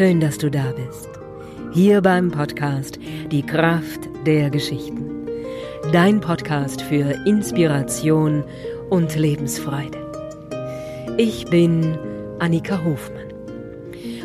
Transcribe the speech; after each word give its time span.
Schön, 0.00 0.18
dass 0.18 0.38
du 0.38 0.50
da 0.50 0.72
bist. 0.72 1.10
Hier 1.74 2.00
beim 2.00 2.30
Podcast 2.30 2.98
Die 3.30 3.42
Kraft 3.42 4.08
der 4.24 4.48
Geschichten. 4.48 5.28
Dein 5.92 6.22
Podcast 6.22 6.80
für 6.80 7.22
Inspiration 7.26 8.42
und 8.88 9.14
Lebensfreude. 9.14 9.98
Ich 11.18 11.44
bin 11.50 11.98
Annika 12.38 12.82
Hofmann 12.82 13.34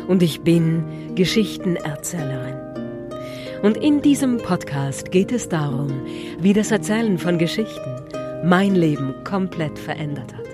und 0.08 0.22
ich 0.22 0.40
bin 0.40 0.82
Geschichtenerzählerin. 1.14 2.56
Und 3.60 3.76
in 3.76 4.00
diesem 4.00 4.38
Podcast 4.38 5.10
geht 5.10 5.30
es 5.30 5.50
darum, 5.50 5.92
wie 6.40 6.54
das 6.54 6.70
Erzählen 6.70 7.18
von 7.18 7.36
Geschichten 7.36 7.96
mein 8.46 8.74
Leben 8.74 9.14
komplett 9.24 9.78
verändert 9.78 10.34
hat. 10.34 10.46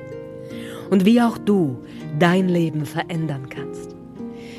Und 0.90 1.04
wie 1.04 1.22
auch 1.22 1.38
du 1.38 1.78
dein 2.18 2.48
Leben 2.48 2.84
verändern 2.86 3.48
kannst, 3.48 3.91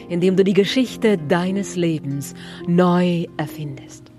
indem 0.10 0.36
du 0.36 0.44
die 0.44 0.54
Geschichte 0.54 1.18
deines 1.18 1.76
Lebens 1.76 2.34
neu 2.68 3.26
erfindest 3.38 4.12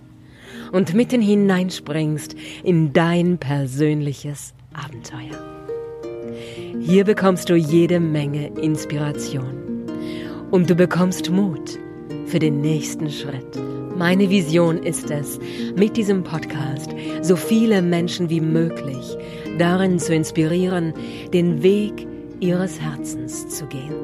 und 0.73 0.95
mitten 0.95 1.23
hineinspringst 1.23 2.35
in 2.63 2.93
dein 2.93 3.39
persönliches 3.39 4.55
Abenteuer. 4.73 5.39
Hier 6.81 7.05
bekommst 7.05 7.49
du 7.49 7.55
jede 7.55 8.01
Menge 8.01 8.49
Inspiration 8.61 9.87
und 10.51 10.69
du 10.69 10.75
bekommst 10.75 11.31
Mut 11.31 11.79
für 12.27 12.39
den 12.39 12.61
nächsten 12.61 13.11
Schritt. 13.11 13.59
Meine 13.97 14.29
Vision 14.29 14.83
ist 14.83 15.11
es, 15.11 15.39
mit 15.77 15.97
diesem 15.97 16.25
Podcast 16.25 16.91
so 17.23 17.37
viele 17.37 17.81
Menschen 17.81 18.29
wie 18.29 18.41
möglich 18.41 19.17
darin 19.59 20.01
zu 20.01 20.15
inspirieren, 20.15 20.93
den 21.33 21.63
Weg 21.63 22.07
ihres 22.41 22.81
Herzens 22.81 23.49
zu 23.49 23.67
gehen. 23.67 23.95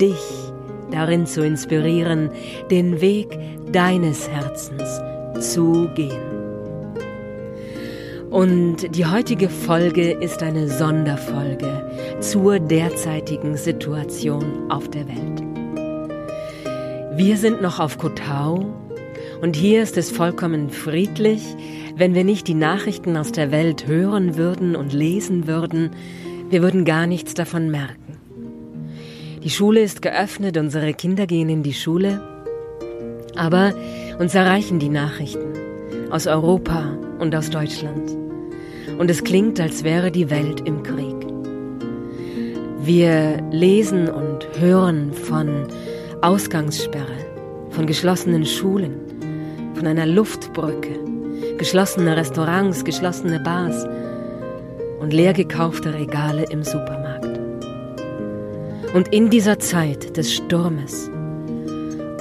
Dich 0.00 0.52
darin 0.94 1.26
zu 1.26 1.44
inspirieren, 1.44 2.30
den 2.70 3.00
Weg 3.00 3.38
deines 3.72 4.28
Herzens 4.28 5.00
zu 5.40 5.88
gehen. 5.94 6.34
Und 8.30 8.96
die 8.96 9.06
heutige 9.06 9.48
Folge 9.48 10.10
ist 10.10 10.42
eine 10.42 10.68
Sonderfolge 10.68 12.18
zur 12.20 12.58
derzeitigen 12.58 13.56
Situation 13.56 14.70
auf 14.70 14.88
der 14.88 15.06
Welt. 15.06 15.42
Wir 17.16 17.36
sind 17.36 17.62
noch 17.62 17.78
auf 17.78 17.98
Kotau 17.98 18.66
und 19.40 19.54
hier 19.54 19.82
ist 19.82 19.96
es 19.96 20.10
vollkommen 20.10 20.70
friedlich, 20.70 21.42
wenn 21.96 22.14
wir 22.14 22.24
nicht 22.24 22.48
die 22.48 22.54
Nachrichten 22.54 23.16
aus 23.16 23.30
der 23.30 23.52
Welt 23.52 23.86
hören 23.86 24.36
würden 24.36 24.74
und 24.74 24.92
lesen 24.92 25.46
würden, 25.46 25.90
wir 26.50 26.60
würden 26.62 26.84
gar 26.84 27.06
nichts 27.06 27.34
davon 27.34 27.70
merken. 27.70 28.03
Die 29.44 29.50
Schule 29.50 29.82
ist 29.82 30.00
geöffnet, 30.00 30.56
unsere 30.56 30.94
Kinder 30.94 31.26
gehen 31.26 31.50
in 31.50 31.62
die 31.62 31.74
Schule, 31.74 32.18
aber 33.36 33.74
uns 34.18 34.34
erreichen 34.34 34.78
die 34.78 34.88
Nachrichten 34.88 35.52
aus 36.10 36.26
Europa 36.26 36.96
und 37.18 37.36
aus 37.36 37.50
Deutschland. 37.50 38.10
Und 38.98 39.10
es 39.10 39.22
klingt, 39.22 39.60
als 39.60 39.84
wäre 39.84 40.10
die 40.10 40.30
Welt 40.30 40.66
im 40.66 40.82
Krieg. 40.82 41.14
Wir 42.80 43.42
lesen 43.50 44.08
und 44.08 44.48
hören 44.58 45.12
von 45.12 45.68
Ausgangssperre, 46.22 47.04
von 47.68 47.84
geschlossenen 47.84 48.46
Schulen, 48.46 48.94
von 49.74 49.86
einer 49.86 50.06
Luftbrücke, 50.06 50.98
geschlossene 51.58 52.16
Restaurants, 52.16 52.82
geschlossene 52.82 53.40
Bars 53.40 53.86
und 55.00 55.12
leer 55.12 55.34
gekaufte 55.34 55.92
Regale 55.92 56.44
im 56.44 56.64
Supermarkt. 56.64 57.03
Und 58.94 59.12
in 59.12 59.28
dieser 59.28 59.58
Zeit 59.58 60.16
des 60.16 60.32
Sturmes 60.32 61.10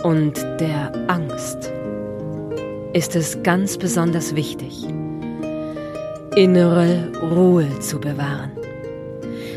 und 0.03 0.37
der 0.59 0.91
Angst 1.07 1.71
ist 2.91 3.15
es 3.15 3.41
ganz 3.43 3.77
besonders 3.77 4.35
wichtig, 4.35 4.85
innere 6.35 7.11
Ruhe 7.21 7.79
zu 7.79 7.99
bewahren, 7.99 8.51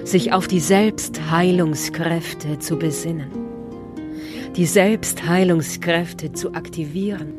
sich 0.05 0.33
auf 0.33 0.47
die 0.47 0.61
Selbstheilungskräfte 0.61 2.61
zu 2.61 2.79
besinnen 2.79 3.47
die 4.57 4.67
Selbstheilungskräfte 4.67 6.33
zu 6.33 6.55
aktivieren. 6.55 7.35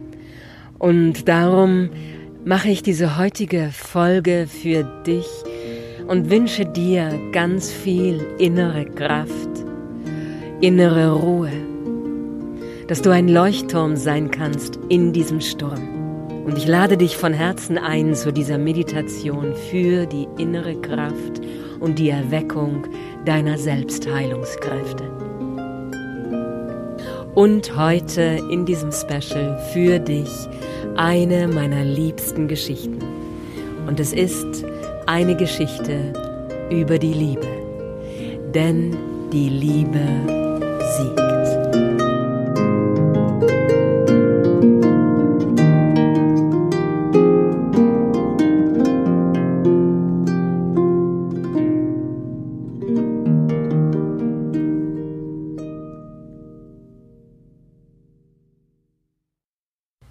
Und 0.77 1.27
darum 1.27 1.89
mache 2.45 2.69
ich 2.69 2.83
diese 2.83 3.17
heutige 3.17 3.71
Folge 3.71 4.47
für 4.47 4.83
dich 5.05 5.25
und 6.07 6.29
wünsche 6.29 6.65
dir 6.65 7.11
ganz 7.31 7.71
viel 7.71 8.25
innere 8.37 8.85
Kraft, 8.85 9.49
innere 10.61 11.13
Ruhe, 11.13 11.51
dass 12.87 13.01
du 13.01 13.09
ein 13.11 13.27
Leuchtturm 13.27 13.95
sein 13.95 14.31
kannst 14.31 14.79
in 14.89 15.13
diesem 15.13 15.41
Sturm. 15.41 16.43
Und 16.45 16.57
ich 16.57 16.65
lade 16.65 16.95
dich 16.95 17.17
von 17.17 17.33
Herzen 17.33 17.77
ein 17.77 18.15
zu 18.15 18.31
dieser 18.31 18.57
Meditation 18.57 19.53
für 19.69 20.05
die 20.05 20.27
innere 20.37 20.79
Kraft 20.79 21.41
und 21.79 21.99
die 21.99 22.09
Erweckung 22.09 22.87
deiner 23.25 23.57
Selbstheilungskräfte 23.57 25.03
und 27.37 27.77
heute 27.77 28.39
in 28.49 28.65
diesem 28.65 28.91
Special 28.91 29.59
für 29.71 29.99
dich 29.99 30.31
eine 30.95 31.47
meiner 31.47 31.83
liebsten 31.83 32.47
Geschichten. 32.47 32.97
Und 33.85 33.99
es 33.99 34.11
ist 34.11 34.65
eine 35.07 35.35
Geschichte 35.35 36.13
über 36.69 36.99
die 36.99 37.13
Liebe. 37.13 37.47
Denn 38.53 38.95
die 39.31 39.49
Liebe 39.49 40.05
siegt. 40.97 41.27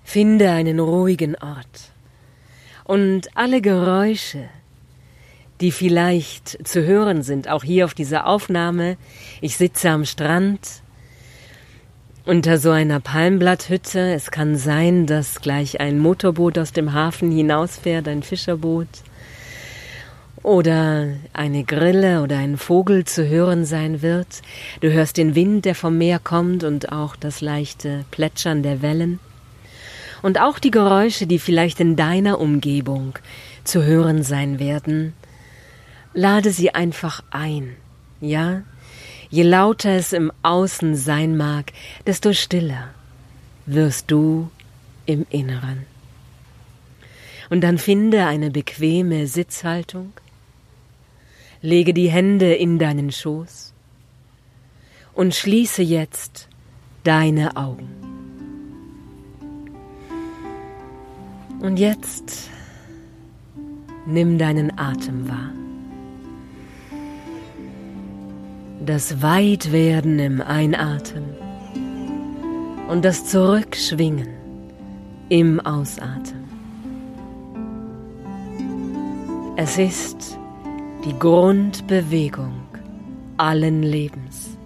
Finde 0.02 0.50
einen 0.50 0.80
ruhigen 0.80 1.36
Ort. 1.36 1.92
Und 2.84 3.28
alle 3.34 3.60
Geräusche, 3.60 4.48
die 5.60 5.72
vielleicht 5.72 6.66
zu 6.66 6.84
hören 6.84 7.22
sind, 7.22 7.48
auch 7.48 7.64
hier 7.64 7.84
auf 7.84 7.94
dieser 7.94 8.26
Aufnahme, 8.26 8.96
ich 9.40 9.56
sitze 9.56 9.90
am 9.90 10.04
Strand 10.04 10.82
unter 12.24 12.58
so 12.58 12.70
einer 12.70 13.00
Palmblatthütte. 13.00 14.12
Es 14.12 14.30
kann 14.30 14.56
sein, 14.56 15.06
dass 15.06 15.40
gleich 15.40 15.80
ein 15.80 15.98
Motorboot 15.98 16.58
aus 16.58 16.72
dem 16.72 16.92
Hafen 16.92 17.30
hinausfährt, 17.30 18.08
ein 18.08 18.22
Fischerboot. 18.22 18.88
Oder 20.42 21.08
eine 21.32 21.64
Grille 21.64 22.22
oder 22.22 22.38
ein 22.38 22.56
Vogel 22.56 23.04
zu 23.04 23.26
hören 23.26 23.64
sein 23.64 24.02
wird. 24.02 24.42
Du 24.80 24.92
hörst 24.92 25.16
den 25.16 25.34
Wind, 25.34 25.64
der 25.64 25.74
vom 25.74 25.98
Meer 25.98 26.18
kommt 26.18 26.62
und 26.62 26.92
auch 26.92 27.16
das 27.16 27.40
leichte 27.40 28.04
Plätschern 28.10 28.62
der 28.62 28.82
Wellen 28.82 29.18
und 30.22 30.40
auch 30.40 30.58
die 30.58 30.70
Geräusche, 30.70 31.26
die 31.26 31.38
vielleicht 31.38 31.78
in 31.78 31.94
deiner 31.94 32.40
Umgebung 32.40 33.18
zu 33.64 33.84
hören 33.84 34.22
sein 34.22 34.58
werden, 34.58 35.14
lade 36.16 36.50
sie 36.50 36.74
einfach 36.74 37.22
ein, 37.30 37.76
ja? 38.20 38.62
Je 39.28 39.42
lauter 39.42 39.90
es 39.90 40.12
im 40.12 40.32
Außen 40.42 40.96
sein 40.96 41.36
mag, 41.36 41.72
desto 42.06 42.32
stiller 42.32 42.88
wirst 43.66 44.10
du 44.10 44.50
im 45.04 45.26
Inneren. 45.30 45.84
Und 47.50 47.60
dann 47.60 47.76
finde 47.78 48.24
eine 48.24 48.50
bequeme 48.50 49.26
Sitzhaltung, 49.26 50.12
lege 51.60 51.92
die 51.92 52.10
Hände 52.10 52.54
in 52.54 52.78
deinen 52.78 53.12
Schoß 53.12 53.74
und 55.12 55.34
schließe 55.34 55.82
jetzt 55.82 56.48
deine 57.04 57.56
Augen. 57.56 57.90
Und 61.60 61.78
jetzt 61.78 62.48
nimm 64.06 64.38
deinen 64.38 64.78
Atem 64.78 65.28
wahr. 65.28 65.65
Das 68.86 69.20
Weitwerden 69.20 70.20
im 70.20 70.40
Einatmen 70.40 71.24
und 72.86 73.04
das 73.04 73.24
Zurückschwingen 73.24 74.28
im 75.28 75.58
Ausatmen. 75.58 76.44
Es 79.56 79.76
ist 79.76 80.38
die 81.04 81.18
Grundbewegung 81.18 82.52
allen 83.38 83.82
Lebens. 83.82 84.56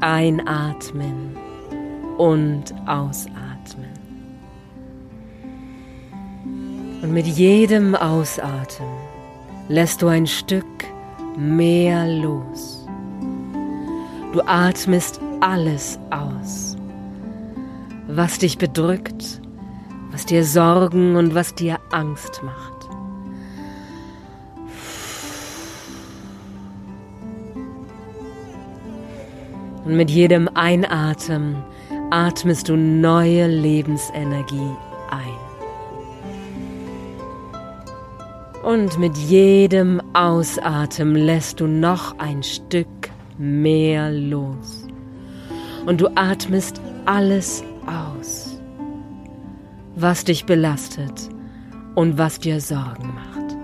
Einatmen 0.00 1.36
und 2.16 2.74
ausatmen. 2.86 3.90
Und 7.02 7.12
mit 7.12 7.26
jedem 7.26 7.94
Ausatmen 7.94 8.88
lässt 9.68 10.00
du 10.00 10.06
ein 10.06 10.26
Stück 10.26 10.64
mehr 11.36 12.06
los. 12.06 12.73
Du 14.34 14.42
atmest 14.48 15.20
alles 15.38 15.96
aus, 16.10 16.76
was 18.08 18.36
dich 18.36 18.58
bedrückt, 18.58 19.40
was 20.10 20.26
dir 20.26 20.44
Sorgen 20.44 21.14
und 21.14 21.36
was 21.36 21.54
dir 21.54 21.78
Angst 21.92 22.42
macht. 22.42 22.88
Und 29.84 29.96
mit 29.96 30.10
jedem 30.10 30.48
Einatmen 30.48 31.62
atmest 32.10 32.68
du 32.68 32.76
neue 32.76 33.46
Lebensenergie 33.46 34.72
ein. 35.12 35.38
Und 38.64 38.98
mit 38.98 39.16
jedem 39.16 40.02
Ausatmen 40.12 41.14
lässt 41.14 41.60
du 41.60 41.68
noch 41.68 42.18
ein 42.18 42.42
Stück 42.42 43.13
mehr 43.38 44.10
los. 44.10 44.86
Und 45.86 46.00
du 46.00 46.08
atmest 46.16 46.80
alles 47.04 47.62
aus, 47.86 48.58
was 49.96 50.24
dich 50.24 50.46
belastet 50.46 51.28
und 51.94 52.18
was 52.18 52.38
dir 52.38 52.60
Sorgen 52.60 53.12
macht. 53.14 53.56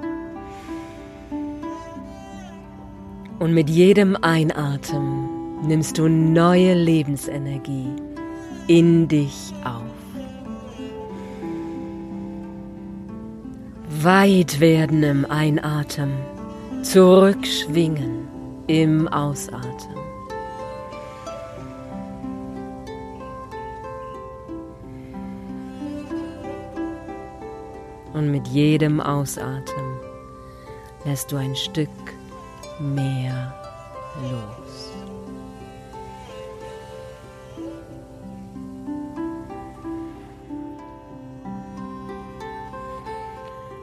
Und 3.39 3.55
mit 3.55 3.71
jedem 3.71 4.17
Einatmen 4.21 5.67
nimmst 5.67 5.97
du 5.97 6.09
neue 6.09 6.75
Lebensenergie 6.75 7.89
in 8.67 9.09
dich 9.09 9.53
auf. 9.65 9.81
Weit 14.03 14.61
werden 14.61 15.03
im 15.03 15.25
Einatmen, 15.25 16.13
zurückschwingen 16.83 18.30
im 18.71 19.09
Ausatmen. 19.09 19.99
Und 28.13 28.31
mit 28.31 28.47
jedem 28.47 29.01
Ausatmen 29.01 29.99
lässt 31.05 31.33
du 31.33 31.37
ein 31.37 31.57
Stück 31.57 31.89
mehr 32.79 33.53
los. 34.31 34.93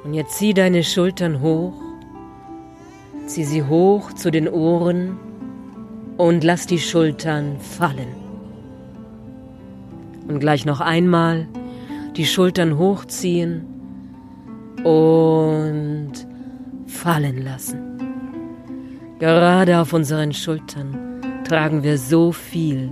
Und 0.05 0.13
jetzt 0.13 0.37
zieh 0.37 0.53
deine 0.53 0.81
Schultern 0.85 1.41
hoch, 1.41 1.73
zieh 3.37 3.43
sie 3.43 3.61
hoch 3.61 4.13
zu 4.13 4.31
den 4.31 4.49
Ohren 4.49 5.15
und 6.17 6.43
lass 6.43 6.65
die 6.65 6.79
Schultern 6.79 7.59
fallen. 7.59 8.15
Und 10.27 10.39
gleich 10.39 10.65
noch 10.65 10.81
einmal 10.81 11.47
die 12.15 12.25
Schultern 12.25 12.79
hochziehen 12.79 13.63
und 14.83 16.13
fallen 16.87 17.43
lassen. 17.43 17.77
Gerade 19.19 19.77
auf 19.81 19.93
unseren 19.93 20.33
Schultern 20.33 21.21
tragen 21.47 21.83
wir 21.83 21.99
so 21.99 22.31
viel 22.31 22.91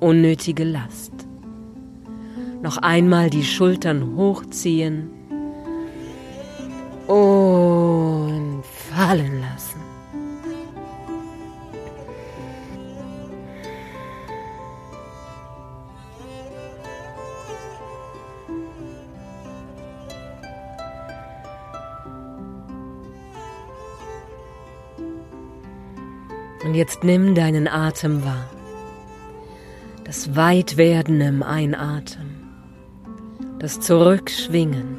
unnötige 0.00 0.64
Last. 0.64 1.12
Noch 2.60 2.78
einmal 2.78 3.30
die 3.30 3.44
Schultern 3.44 4.16
hochziehen 4.16 5.10
und 7.06 8.64
fallen 8.90 9.39
jetzt 26.90 27.04
nimm 27.04 27.36
deinen 27.36 27.68
Atem 27.68 28.24
wahr. 28.24 28.50
Das 30.02 30.34
Weitwerden 30.34 31.20
im 31.20 31.42
Einatmen. 31.44 32.34
Das 33.60 33.78
Zurückschwingen 33.78 34.98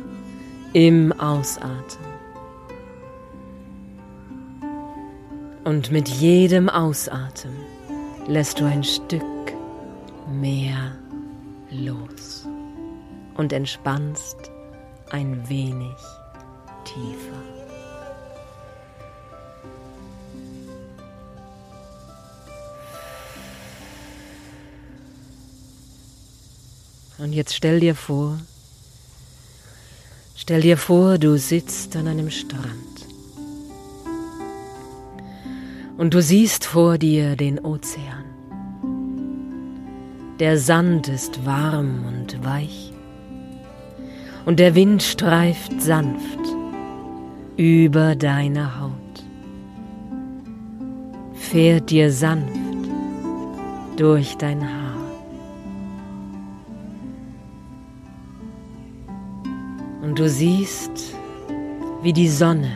im 0.71 1.11
Ausatmen. 1.11 2.13
Und 5.65 5.91
mit 5.91 6.07
jedem 6.07 6.69
Ausatmen 6.69 7.57
lässt 8.25 8.61
du 8.61 8.65
ein 8.65 8.85
Stück 8.85 9.21
mehr 10.31 10.95
los 11.71 12.47
und 13.35 13.51
entspannst 13.51 14.49
ein 15.09 15.43
wenig 15.49 15.97
tiefer. 16.85 17.60
Und 27.21 27.33
jetzt 27.33 27.53
stell 27.53 27.79
dir 27.79 27.94
vor, 27.94 28.39
stell 30.35 30.62
dir 30.62 30.75
vor, 30.75 31.19
du 31.19 31.38
sitzt 31.38 31.95
an 31.95 32.07
einem 32.07 32.31
Strand. 32.31 32.65
Und 36.00 36.15
du 36.15 36.21
siehst 36.23 36.65
vor 36.65 36.97
dir 36.97 37.35
den 37.35 37.59
Ozean. 37.59 38.25
Der 40.39 40.57
Sand 40.57 41.09
ist 41.09 41.45
warm 41.45 42.06
und 42.07 42.44
weich. 42.44 42.91
Und 44.45 44.59
der 44.59 44.74
Wind 44.74 45.03
streift 45.03 45.79
sanft 45.79 46.39
über 47.56 48.15
deine 48.15 48.79
Haut. 48.79 48.91
Fährt 51.35 51.91
dir 51.91 52.12
sanft 52.12 52.50
durch 53.95 54.35
dein 54.38 54.67
Haar. 54.67 54.80
Und 60.12 60.20
du 60.20 60.27
siehst, 60.27 61.15
wie 62.01 62.12
die 62.12 62.27
Sonne 62.27 62.70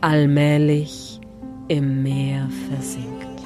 allmählich 0.00 1.20
im 1.68 2.02
Meer 2.02 2.48
versinkt. 2.70 3.42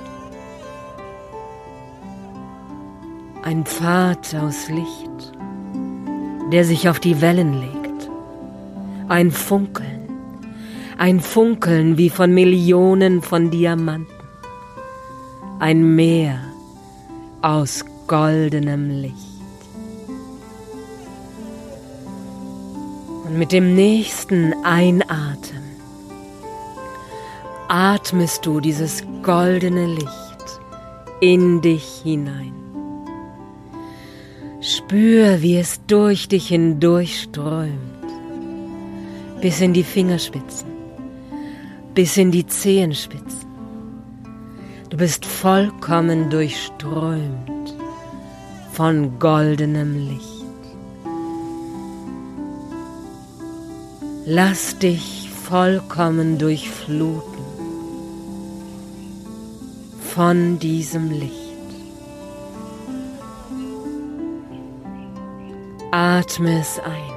Ein 3.43 3.67
Pfad 3.67 4.37
aus 4.37 4.69
Licht, 4.69 5.33
der 6.53 6.65
sich 6.65 6.89
auf 6.89 7.01
die 7.01 7.21
Wellen 7.21 7.55
legt. 7.55 8.09
Ein 9.09 9.33
Funkeln, 9.33 10.09
ein 10.97 11.19
Funkeln 11.19 11.99
wie 11.99 12.09
von 12.09 12.33
Millionen 12.33 13.21
von 13.21 13.51
Diamanten. 13.51 14.15
Ein 15.59 15.97
Meer 15.97 16.39
aus 17.43 17.85
goldenem 18.07 18.91
Licht. 18.91 19.36
Mit 23.37 23.53
dem 23.53 23.75
nächsten 23.75 24.55
Einatmen 24.65 25.77
atmest 27.69 28.47
du 28.47 28.61
dieses 28.61 29.03
goldene 29.23 29.87
Licht 29.87 30.61
in 31.21 31.61
dich 31.61 32.01
hinein. 32.03 32.55
Spür, 34.63 35.43
wie 35.43 35.59
es 35.59 35.85
durch 35.87 36.29
dich 36.29 36.49
hindurch 36.49 37.25
strömt, 37.25 38.09
bis 39.43 39.61
in 39.61 39.75
die 39.75 39.85
Fingerspitzen, 39.85 40.71
bis 41.95 42.17
in 42.17 42.31
die 42.31 42.47
Zehenspitzen. 42.47 43.51
Du 44.89 44.97
bist 44.97 45.27
vollkommen 45.27 46.31
durchströmt 46.31 47.75
von 48.73 49.19
goldenem 49.19 50.09
Licht. 50.09 50.36
Lass 54.29 54.77
dich 54.77 55.31
vollkommen 55.31 56.37
durchfluten 56.37 57.45
von 60.01 60.59
diesem 60.59 61.13
Licht. 61.13 61.33
Atme 65.93 66.59
es 66.59 66.81
ein 66.81 67.15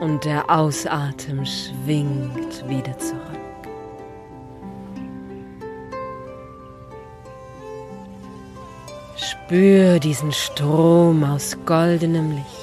und 0.00 0.24
der 0.24 0.50
Ausatem 0.50 1.46
schwingt 1.46 2.68
wieder 2.68 2.98
zurück. 2.98 3.20
Spür 9.14 10.00
diesen 10.00 10.32
Strom 10.32 11.22
aus 11.22 11.56
goldenem 11.64 12.32
Licht, 12.32 12.53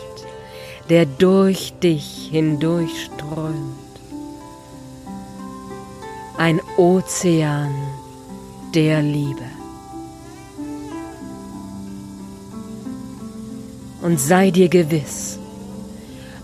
der 0.92 1.06
durch 1.06 1.74
dich 1.82 2.28
hindurch 2.34 3.06
strömt 3.06 3.94
ein 6.38 6.60
Ozean 6.76 7.72
der 8.76 9.02
Liebe. 9.02 9.50
Und 14.02 14.20
sei 14.20 14.52
dir 14.52 14.68
gewiss, 14.68 15.40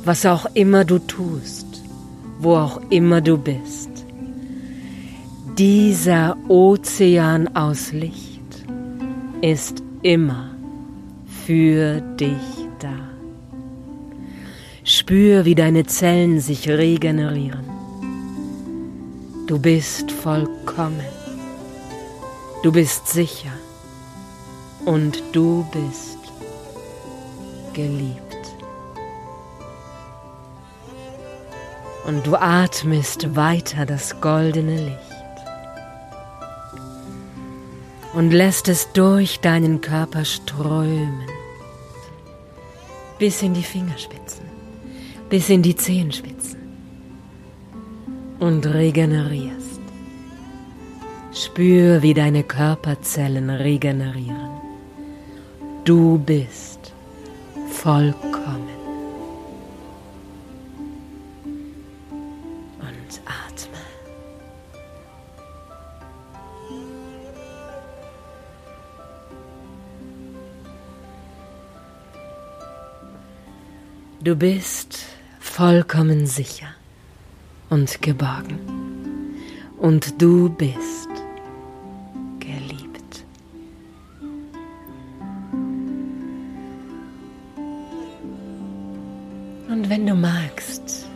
was 0.05 0.25
auch 0.25 0.45
immer 0.53 0.85
du 0.85 0.99
tust, 0.99 1.67
wo 2.39 2.55
auch 2.55 2.79
immer 2.89 3.19
du 3.19 3.37
bist, 3.37 3.89
dieser 5.57 6.37
Ozean 6.47 7.53
aus 7.53 7.91
Licht 7.91 8.63
ist 9.41 9.83
immer 10.03 10.51
für 11.45 11.99
dich 11.99 12.69
da. 12.79 13.16
Spür, 15.07 15.45
wie 15.45 15.55
deine 15.55 15.85
Zellen 15.85 16.41
sich 16.41 16.67
regenerieren. 16.67 17.63
Du 19.47 19.57
bist 19.57 20.11
vollkommen. 20.11 20.99
Du 22.61 22.73
bist 22.73 23.07
sicher. 23.07 23.53
Und 24.83 25.23
du 25.31 25.65
bist 25.71 26.17
geliebt. 27.73 28.19
Und 32.05 32.27
du 32.27 32.35
atmest 32.35 33.33
weiter 33.33 33.85
das 33.85 34.19
goldene 34.19 34.87
Licht. 34.87 35.41
Und 38.13 38.31
lässt 38.31 38.67
es 38.67 38.91
durch 38.91 39.39
deinen 39.39 39.79
Körper 39.79 40.25
strömen. 40.25 41.29
Bis 43.17 43.41
in 43.41 43.53
die 43.53 43.63
Fingerspitzen. 43.63 44.46
Bis 45.29 45.49
in 45.49 45.61
die 45.61 45.75
Zehenspitzen. 45.75 46.59
Und 48.39 48.65
regenerierst. 48.65 49.81
Spür, 51.33 52.01
wie 52.01 52.13
deine 52.13 52.43
Körperzellen 52.43 53.49
regenerieren. 53.49 54.49
Du 55.83 56.17
bist 56.17 56.93
vollkommen. 57.71 58.77
Du 74.27 74.35
bist 74.35 75.16
vollkommen 75.57 76.27
sicher 76.27 76.67
und 77.71 78.03
geborgen. 78.03 78.59
Und 79.79 80.21
du 80.21 80.49
bist 80.49 81.09
geliebt. 82.39 83.25
Und 89.67 89.89
wenn 89.89 90.05
du 90.05 90.13
magst, 90.13 91.07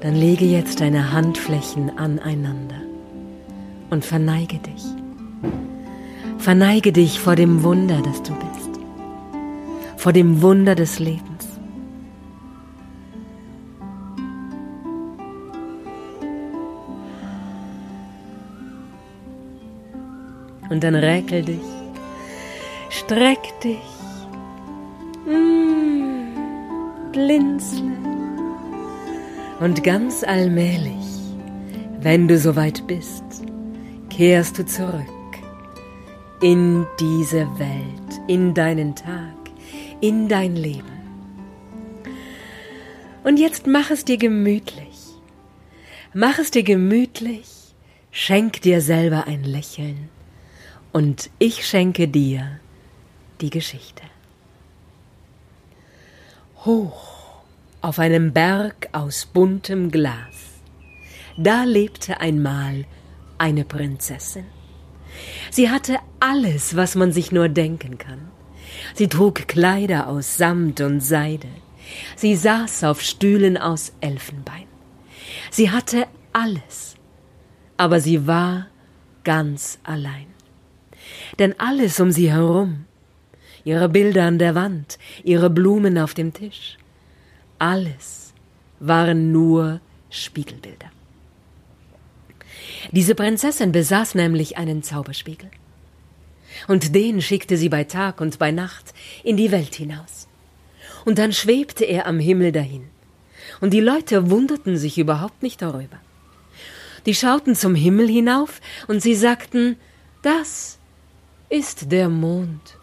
dann 0.00 0.14
lege 0.14 0.46
jetzt 0.46 0.80
deine 0.80 1.12
Handflächen 1.12 1.98
aneinander 1.98 2.80
und 3.90 4.06
verneige 4.06 4.56
dich. 4.56 4.86
Verneige 6.38 6.92
dich 6.92 7.20
vor 7.20 7.36
dem 7.36 7.62
Wunder, 7.62 8.00
das 8.00 8.22
du 8.22 8.32
bist, 8.32 8.80
vor 9.98 10.14
dem 10.14 10.40
Wunder 10.40 10.74
des 10.74 10.98
Lebens. 10.98 11.29
Und 20.70 20.84
dann 20.84 20.94
räkel 20.94 21.42
dich, 21.42 21.58
streck 22.90 23.60
dich, 23.60 23.76
mm, 25.26 27.10
blinzle. 27.10 27.90
Und 29.58 29.82
ganz 29.82 30.22
allmählich, 30.22 30.94
wenn 32.00 32.28
du 32.28 32.38
soweit 32.38 32.86
bist, 32.86 33.24
kehrst 34.10 34.58
du 34.58 34.64
zurück 34.64 34.94
in 36.40 36.86
diese 37.00 37.48
Welt, 37.58 38.20
in 38.28 38.54
deinen 38.54 38.94
Tag, 38.94 39.34
in 40.00 40.28
dein 40.28 40.54
Leben. 40.54 40.84
Und 43.24 43.40
jetzt 43.40 43.66
mach 43.66 43.90
es 43.90 44.04
dir 44.04 44.18
gemütlich. 44.18 44.86
Mach 46.14 46.38
es 46.38 46.52
dir 46.52 46.62
gemütlich, 46.62 47.74
schenk 48.12 48.62
dir 48.62 48.80
selber 48.80 49.26
ein 49.26 49.42
Lächeln 49.42 50.10
und 50.92 51.30
ich 51.38 51.66
schenke 51.66 52.08
dir 52.08 52.60
die 53.40 53.50
Geschichte. 53.50 54.02
Hoch 56.64 57.40
auf 57.80 57.98
einem 57.98 58.32
Berg 58.32 58.88
aus 58.92 59.26
buntem 59.26 59.90
Glas, 59.90 60.60
da 61.36 61.64
lebte 61.64 62.20
einmal 62.20 62.84
eine 63.38 63.64
Prinzessin. 63.64 64.44
Sie 65.50 65.70
hatte 65.70 65.98
alles, 66.20 66.76
was 66.76 66.94
man 66.94 67.12
sich 67.12 67.32
nur 67.32 67.48
denken 67.48 67.98
kann. 67.98 68.30
Sie 68.94 69.08
trug 69.08 69.48
Kleider 69.48 70.08
aus 70.08 70.36
Samt 70.36 70.80
und 70.80 71.00
Seide. 71.00 71.48
Sie 72.14 72.36
saß 72.36 72.84
auf 72.84 73.00
Stühlen 73.00 73.56
aus 73.56 73.92
Elfenbein. 74.00 74.66
Sie 75.50 75.70
hatte 75.70 76.06
alles, 76.32 76.94
aber 77.76 78.00
sie 78.00 78.26
war 78.26 78.66
ganz 79.24 79.78
allein 79.82 80.26
denn 81.38 81.58
alles 81.58 82.00
um 82.00 82.10
sie 82.10 82.30
herum, 82.30 82.84
ihre 83.64 83.88
Bilder 83.88 84.24
an 84.24 84.38
der 84.38 84.54
Wand, 84.54 84.98
ihre 85.24 85.50
Blumen 85.50 85.98
auf 85.98 86.14
dem 86.14 86.32
Tisch, 86.32 86.76
alles 87.58 88.32
waren 88.78 89.32
nur 89.32 89.80
Spiegelbilder. 90.10 90.90
Diese 92.92 93.14
Prinzessin 93.14 93.72
besaß 93.72 94.14
nämlich 94.14 94.56
einen 94.56 94.82
Zauberspiegel. 94.82 95.50
Und 96.66 96.94
den 96.94 97.22
schickte 97.22 97.56
sie 97.56 97.68
bei 97.68 97.84
Tag 97.84 98.20
und 98.20 98.38
bei 98.38 98.50
Nacht 98.50 98.92
in 99.22 99.36
die 99.36 99.52
Welt 99.52 99.74
hinaus. 99.74 100.26
Und 101.04 101.18
dann 101.18 101.32
schwebte 101.32 101.84
er 101.84 102.06
am 102.06 102.18
Himmel 102.18 102.52
dahin. 102.52 102.88
Und 103.60 103.72
die 103.72 103.80
Leute 103.80 104.30
wunderten 104.30 104.76
sich 104.76 104.98
überhaupt 104.98 105.42
nicht 105.42 105.62
darüber. 105.62 105.98
Die 107.06 107.14
schauten 107.14 107.54
zum 107.54 107.74
Himmel 107.74 108.08
hinauf 108.08 108.60
und 108.88 109.00
sie 109.00 109.14
sagten, 109.14 109.76
das 110.22 110.78
ist 111.50 111.90
der 111.90 112.08
Mond. 112.08 112.78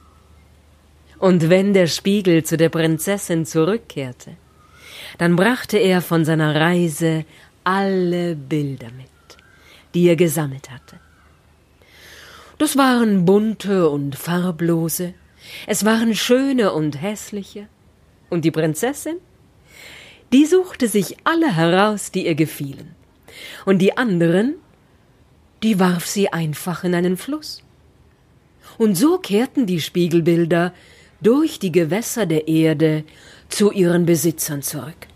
Und 1.19 1.49
wenn 1.49 1.73
der 1.73 1.87
Spiegel 1.87 2.43
zu 2.43 2.57
der 2.57 2.69
Prinzessin 2.69 3.45
zurückkehrte, 3.45 4.35
dann 5.17 5.35
brachte 5.35 5.77
er 5.77 6.01
von 6.01 6.25
seiner 6.25 6.53
Reise 6.53 7.25
alle 7.63 8.35
Bilder 8.35 8.91
mit, 8.91 9.07
die 9.93 10.07
er 10.07 10.15
gesammelt 10.15 10.69
hatte. 10.69 10.99
Das 12.57 12.75
waren 12.77 13.25
bunte 13.25 13.89
und 13.89 14.15
farblose, 14.15 15.13
es 15.65 15.85
waren 15.85 16.13
schöne 16.13 16.73
und 16.73 17.01
hässliche, 17.01 17.67
und 18.29 18.43
die 18.43 18.51
Prinzessin? 18.51 19.17
Die 20.33 20.45
suchte 20.45 20.89
sich 20.89 21.15
alle 21.23 21.55
heraus, 21.55 22.11
die 22.11 22.25
ihr 22.25 22.35
gefielen, 22.35 22.95
und 23.65 23.79
die 23.79 23.97
anderen, 23.97 24.55
die 25.63 25.79
warf 25.79 26.05
sie 26.05 26.33
einfach 26.33 26.83
in 26.83 26.93
einen 26.93 27.15
Fluss. 27.15 27.63
Und 28.77 28.95
so 28.95 29.17
kehrten 29.17 29.65
die 29.65 29.81
Spiegelbilder 29.81 30.73
durch 31.21 31.59
die 31.59 31.71
Gewässer 31.71 32.25
der 32.25 32.47
Erde 32.47 33.03
zu 33.49 33.71
ihren 33.71 34.05
Besitzern 34.05 34.61
zurück. 34.61 35.07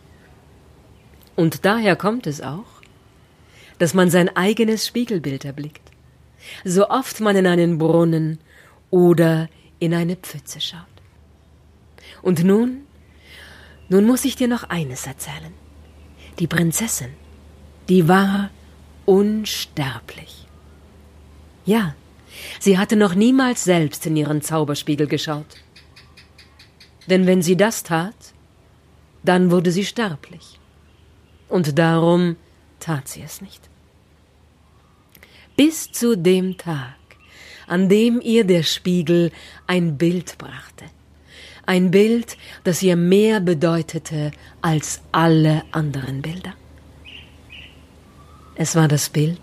Und 1.36 1.66
daher 1.66 1.96
kommt 1.96 2.28
es 2.28 2.42
auch, 2.42 2.66
dass 3.78 3.94
man 3.94 4.10
sein 4.10 4.36
eigenes 4.36 4.86
Spiegelbild 4.86 5.46
erblickt, 5.46 5.82
so 6.64 6.90
oft 6.90 7.20
man 7.20 7.36
in 7.36 7.48
einen 7.48 7.78
Brunnen 7.78 8.40
oder 8.90 9.50
in 9.80 9.94
eine 9.94 10.16
Pfütze 10.16 10.62
schaut. 10.62 10.86
Und 12.22 12.44
nun, 12.44 12.82
nun 13.90 14.06
muss 14.06 14.26
ich 14.26 14.36
dir 14.36 14.48
noch 14.48 14.64
eines 14.64 15.08
erzählen. 15.08 15.54
Die 16.40 16.48
Prinzessin, 16.48 17.12
die 17.90 18.08
war 18.08 18.52
unsterblich. 19.06 20.46
Ja, 21.66 21.96
Sie 22.60 22.78
hatte 22.78 22.96
noch 22.96 23.16
niemals 23.16 23.64
selbst 23.64 24.06
in 24.06 24.16
ihren 24.16 24.42
Zauberspiegel 24.42 25.08
geschaut. 25.08 25.46
Denn 27.08 27.26
wenn 27.28 27.42
sie 27.42 27.58
das 27.58 27.84
tat, 27.84 28.16
dann 29.24 29.52
wurde 29.52 29.72
sie 29.72 29.86
sterblich. 29.86 30.60
Und 31.50 31.78
darum 31.78 32.38
tat 32.80 33.08
sie 33.08 33.22
es 33.22 33.42
nicht. 33.42 33.70
Bis 35.56 35.92
zu 35.92 36.16
dem 36.16 36.58
Tag, 36.58 36.96
an 37.68 37.90
dem 37.90 38.22
ihr 38.22 38.46
der 38.46 38.64
Spiegel 38.64 39.32
ein 39.68 39.98
Bild 39.98 40.38
brachte. 40.38 40.86
Ein 41.66 41.92
Bild, 41.92 42.38
das 42.64 42.82
ihr 42.82 42.96
mehr 42.96 43.40
bedeutete 43.40 44.32
als 44.62 45.02
alle 45.12 45.64
anderen 45.72 46.22
Bilder. 46.22 46.54
Es 48.56 48.76
war 48.76 48.88
das 48.88 49.10
Bild 49.10 49.42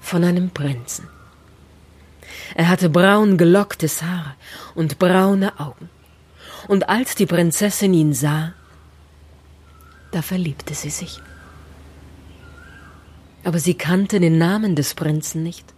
von 0.00 0.24
einem 0.24 0.50
Prinzen 0.50 1.13
Er 2.54 2.68
hatte 2.68 2.88
braun 2.88 3.36
gelocktes 3.36 4.02
Haar 4.02 4.36
und 4.74 4.98
braune 4.98 5.58
Augen. 5.58 5.88
Und 6.68 6.88
als 6.88 7.14
die 7.14 7.26
Prinzessin 7.26 7.94
ihn 7.94 8.14
sah, 8.14 8.54
da 10.12 10.22
verliebte 10.22 10.74
sie 10.74 10.90
sich. 10.90 11.18
Aber 13.42 13.58
sie 13.58 13.74
kannte 13.74 14.20
den 14.20 14.38
Namen 14.38 14.74
des 14.74 14.94
Prinzen 14.94 15.42
nicht. 15.42 15.74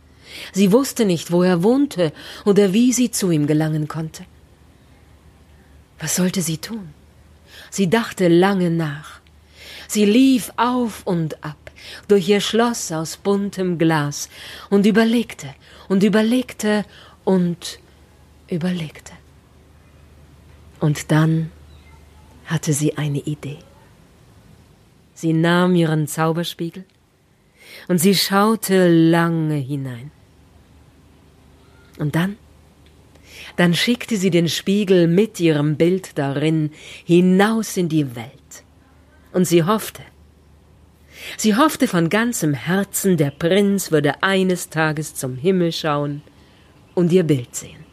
Sie 0.52 0.72
wusste 0.72 1.04
nicht, 1.04 1.32
wo 1.32 1.42
er 1.42 1.62
wohnte 1.62 2.12
oder 2.44 2.72
wie 2.72 2.92
sie 2.92 3.10
zu 3.10 3.30
ihm 3.30 3.46
gelangen 3.46 3.88
konnte. 3.88 4.24
Was 5.98 6.16
sollte 6.16 6.42
sie 6.42 6.58
tun? 6.58 6.92
Sie 7.70 7.88
dachte 7.88 8.28
lange 8.28 8.70
nach. 8.70 9.20
Sie 9.88 10.04
lief 10.04 10.52
auf 10.56 11.02
und 11.06 11.42
ab 11.42 11.56
durch 12.08 12.28
ihr 12.28 12.40
Schloss 12.40 12.92
aus 12.92 13.16
buntem 13.16 13.78
Glas 13.78 14.28
und 14.70 14.86
überlegte 14.86 15.48
und 15.88 16.02
überlegte 16.02 16.84
und 17.24 17.78
überlegte. 18.48 19.12
Und 20.80 21.10
dann 21.10 21.50
hatte 22.46 22.72
sie 22.72 22.96
eine 22.96 23.18
Idee. 23.18 23.58
Sie 25.14 25.32
nahm 25.32 25.74
ihren 25.74 26.06
Zauberspiegel 26.06 26.84
und 27.88 27.98
sie 27.98 28.14
schaute 28.14 28.88
lange 28.88 29.56
hinein. 29.56 30.10
Und 31.98 32.14
dann? 32.14 32.36
Dann 33.56 33.74
schickte 33.74 34.16
sie 34.16 34.30
den 34.30 34.48
Spiegel 34.48 35.06
mit 35.06 35.40
ihrem 35.40 35.76
Bild 35.76 36.18
darin 36.18 36.70
hinaus 37.04 37.76
in 37.76 37.88
die 37.88 38.14
Welt. 38.14 38.30
Und 39.32 39.46
sie 39.46 39.62
hoffte, 39.62 40.02
sie 41.36 41.56
hoffte 41.56 41.88
von 41.88 42.08
ganzem 42.08 42.54
Herzen, 42.54 43.16
der 43.16 43.30
Prinz 43.30 43.90
würde 43.90 44.22
eines 44.22 44.70
Tages 44.70 45.14
zum 45.14 45.36
Himmel 45.36 45.72
schauen 45.72 46.22
und 46.94 47.12
ihr 47.12 47.24
Bild 47.24 47.54
sehen 47.54 47.84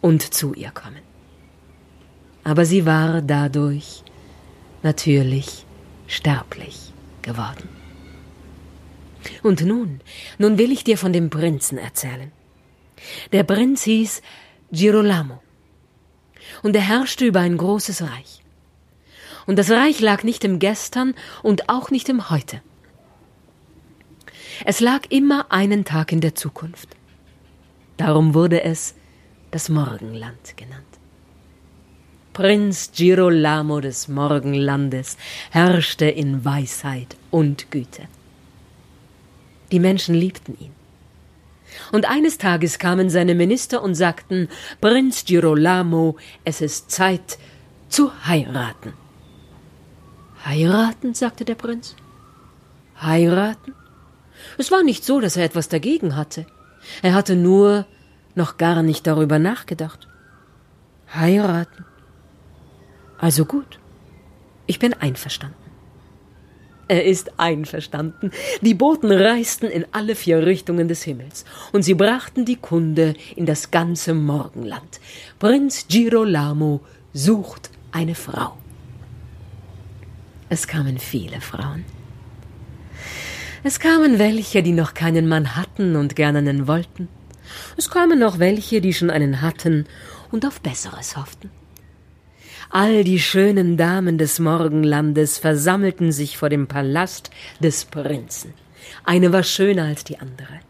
und 0.00 0.34
zu 0.34 0.54
ihr 0.54 0.70
kommen. 0.70 1.02
Aber 2.44 2.64
sie 2.64 2.86
war 2.86 3.22
dadurch 3.22 4.04
natürlich 4.82 5.66
sterblich 6.06 6.92
geworden. 7.22 7.68
Und 9.42 9.62
nun, 9.62 10.00
nun 10.38 10.58
will 10.58 10.70
ich 10.70 10.84
dir 10.84 10.96
von 10.96 11.12
dem 11.12 11.30
Prinzen 11.30 11.78
erzählen. 11.78 12.30
Der 13.32 13.42
Prinz 13.42 13.82
hieß 13.82 14.22
Girolamo. 14.70 15.42
Und 16.62 16.76
er 16.76 16.82
herrschte 16.82 17.26
über 17.26 17.40
ein 17.40 17.56
großes 17.56 18.02
Reich. 18.02 18.42
Und 19.46 19.56
das 19.58 19.70
Reich 19.70 20.00
lag 20.00 20.24
nicht 20.24 20.44
im 20.44 20.58
Gestern 20.58 21.14
und 21.42 21.68
auch 21.68 21.90
nicht 21.90 22.08
im 22.08 22.30
Heute. 22.30 22.60
Es 24.64 24.80
lag 24.80 25.02
immer 25.08 25.46
einen 25.50 25.84
Tag 25.84 26.12
in 26.12 26.20
der 26.20 26.34
Zukunft. 26.34 26.88
Darum 27.96 28.34
wurde 28.34 28.62
es 28.62 28.94
das 29.50 29.68
Morgenland 29.68 30.56
genannt. 30.56 30.82
Prinz 32.32 32.90
Girolamo 32.94 33.80
des 33.80 34.08
Morgenlandes 34.08 35.16
herrschte 35.50 36.06
in 36.06 36.44
Weisheit 36.44 37.16
und 37.30 37.70
Güte. 37.70 38.02
Die 39.72 39.80
Menschen 39.80 40.14
liebten 40.14 40.56
ihn. 40.60 40.72
Und 41.92 42.08
eines 42.08 42.38
Tages 42.38 42.78
kamen 42.78 43.08
seine 43.10 43.34
Minister 43.34 43.82
und 43.82 43.94
sagten, 43.94 44.48
Prinz 44.80 45.24
Girolamo, 45.24 46.16
es 46.44 46.60
ist 46.60 46.90
Zeit 46.90 47.38
zu 47.88 48.12
heiraten. 48.26 48.92
Heiraten? 50.46 51.14
sagte 51.14 51.44
der 51.44 51.56
Prinz. 51.56 51.96
Heiraten? 53.00 53.74
Es 54.58 54.70
war 54.70 54.82
nicht 54.82 55.04
so, 55.04 55.20
dass 55.20 55.36
er 55.36 55.44
etwas 55.44 55.68
dagegen 55.68 56.14
hatte. 56.14 56.46
Er 57.02 57.14
hatte 57.14 57.34
nur 57.34 57.86
noch 58.34 58.56
gar 58.56 58.82
nicht 58.82 59.06
darüber 59.06 59.38
nachgedacht. 59.38 60.06
Heiraten. 61.12 61.84
Also 63.18 63.44
gut. 63.44 63.80
Ich 64.66 64.78
bin 64.78 64.94
einverstanden. 64.94 65.56
Er 66.88 67.04
ist 67.04 67.40
einverstanden. 67.40 68.30
Die 68.60 68.74
Boten 68.74 69.10
reisten 69.10 69.66
in 69.66 69.86
alle 69.90 70.14
vier 70.14 70.46
Richtungen 70.46 70.86
des 70.86 71.02
Himmels, 71.02 71.44
und 71.72 71.82
sie 71.82 71.94
brachten 71.94 72.44
die 72.44 72.56
Kunde 72.56 73.14
in 73.34 73.46
das 73.46 73.72
ganze 73.72 74.14
Morgenland. 74.14 75.00
Prinz 75.40 75.88
Girolamo 75.88 76.82
sucht 77.12 77.70
eine 77.90 78.14
Frau. 78.14 78.56
Es 80.48 80.68
kamen 80.68 80.98
viele 80.98 81.40
Frauen. 81.40 81.84
Es 83.64 83.80
kamen 83.80 84.20
welche, 84.20 84.62
die 84.62 84.72
noch 84.72 84.94
keinen 84.94 85.26
Mann 85.26 85.56
hatten 85.56 85.96
und 85.96 86.14
gern 86.14 86.36
einen 86.36 86.68
wollten. 86.68 87.08
Es 87.76 87.90
kamen 87.90 88.18
noch 88.18 88.38
welche, 88.38 88.80
die 88.80 88.92
schon 88.92 89.10
einen 89.10 89.42
hatten 89.42 89.86
und 90.30 90.46
auf 90.46 90.60
Besseres 90.60 91.16
hofften. 91.16 91.50
All 92.70 93.02
die 93.02 93.18
schönen 93.18 93.76
Damen 93.76 94.18
des 94.18 94.38
Morgenlandes 94.38 95.38
versammelten 95.38 96.12
sich 96.12 96.36
vor 96.36 96.48
dem 96.48 96.66
Palast 96.68 97.30
des 97.60 97.84
Prinzen. 97.84 98.54
Eine 99.04 99.32
war 99.32 99.42
schöner 99.42 99.84
als 99.84 100.04
die 100.04 100.18
andere. 100.18 100.60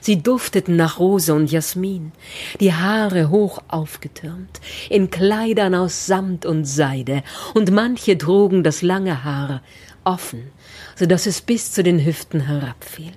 Sie 0.00 0.22
dufteten 0.22 0.76
nach 0.76 0.98
Rose 0.98 1.34
und 1.34 1.50
Jasmin, 1.50 2.12
die 2.60 2.72
Haare 2.72 3.30
hoch 3.30 3.60
aufgetürmt, 3.68 4.60
in 4.88 5.10
Kleidern 5.10 5.74
aus 5.74 6.06
Samt 6.06 6.46
und 6.46 6.64
Seide, 6.64 7.22
und 7.54 7.70
manche 7.70 8.16
trugen 8.18 8.62
das 8.62 8.82
lange 8.82 9.24
Haar 9.24 9.62
offen, 10.04 10.50
so 10.96 11.06
dass 11.06 11.26
es 11.26 11.40
bis 11.40 11.72
zu 11.72 11.82
den 11.82 12.04
Hüften 12.04 12.40
herabfiel. 12.40 13.12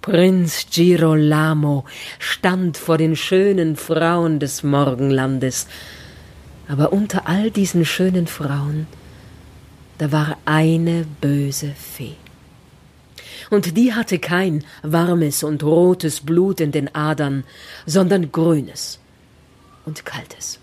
Prinz 0.00 0.66
Girolamo 0.72 1.84
stand 2.18 2.76
vor 2.76 2.98
den 2.98 3.14
schönen 3.14 3.76
Frauen 3.76 4.40
des 4.40 4.62
Morgenlandes 4.62 5.68
aber 6.68 6.92
unter 6.92 7.28
all 7.28 7.50
diesen 7.50 7.84
schönen 7.84 8.26
Frauen, 8.26 8.86
da 9.98 10.10
war 10.10 10.38
eine 10.44 11.04
böse 11.20 11.74
Fee. 11.74 12.16
Und 13.52 13.76
die 13.76 13.92
hatte 13.92 14.18
kein 14.18 14.64
warmes 14.82 15.42
und 15.42 15.62
rotes 15.62 16.22
Blut 16.22 16.60
in 16.60 16.72
den 16.72 16.94
Adern, 16.94 17.44
sondern 17.84 18.32
grünes 18.32 18.98
und 19.84 20.06
kaltes. 20.06 20.58